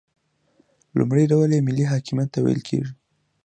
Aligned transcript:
لومړی 0.97 1.23
ډول 1.31 1.49
یې 1.55 1.65
ملي 1.67 1.85
حاکمیت 1.91 2.29
ته 2.33 2.39
ویل 2.41 2.61
کیږي. 2.67 2.91